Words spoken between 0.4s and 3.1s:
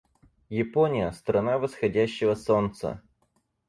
Япония— страна восходящего солнца.